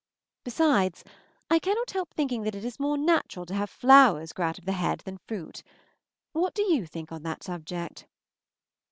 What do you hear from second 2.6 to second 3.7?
is more natural to have